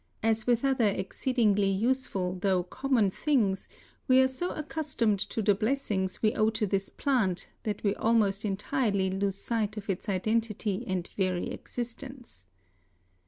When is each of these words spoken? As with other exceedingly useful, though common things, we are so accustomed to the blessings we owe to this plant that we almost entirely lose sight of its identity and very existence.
As 0.23 0.47
with 0.47 0.65
other 0.65 0.87
exceedingly 0.87 1.69
useful, 1.69 2.35
though 2.41 2.63
common 2.63 3.11
things, 3.11 3.67
we 4.07 4.19
are 4.19 4.27
so 4.27 4.49
accustomed 4.49 5.19
to 5.19 5.43
the 5.43 5.53
blessings 5.53 6.23
we 6.23 6.33
owe 6.33 6.49
to 6.49 6.65
this 6.65 6.89
plant 6.89 7.49
that 7.65 7.83
we 7.83 7.93
almost 7.93 8.43
entirely 8.43 9.11
lose 9.11 9.35
sight 9.37 9.77
of 9.77 9.91
its 9.91 10.09
identity 10.09 10.83
and 10.87 11.07
very 11.15 11.51
existence. 11.51 12.47